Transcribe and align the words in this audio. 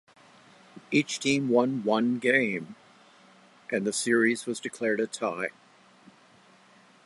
Each 0.89 1.19
team 1.19 1.47
won 1.47 1.83
one 1.83 2.17
game 2.17 2.73
and 3.71 3.85
the 3.85 3.93
series 3.93 4.47
was 4.47 4.59
declared 4.59 4.99
a 4.99 5.05
tie. 5.05 5.49